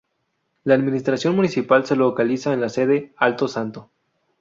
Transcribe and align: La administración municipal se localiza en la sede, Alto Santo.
La 0.63 0.73
administración 0.73 1.35
municipal 1.35 1.85
se 1.85 1.95
localiza 1.95 2.53
en 2.55 2.61
la 2.61 2.69
sede, 2.69 3.13
Alto 3.17 3.47
Santo. 3.47 3.91